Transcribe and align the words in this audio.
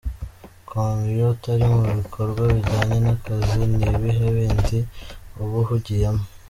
com: 0.67 0.95
Iyo 1.13 1.25
utari 1.35 1.65
mu 1.73 1.81
bikorwa 1.99 2.41
bijyanye 2.53 2.97
n’akazi, 3.05 3.61
ni 3.77 3.85
ibihe 3.91 4.25
bindi 4.35 4.77
uba 5.43 5.55
uhugiyemo?. 5.63 6.23